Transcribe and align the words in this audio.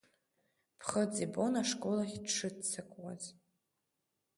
Ԥхыӡ 0.79 1.13
ибон 1.25 1.53
ашкол 1.61 1.97
ахь 2.03 2.17
дшыццакуаз. 2.25 3.23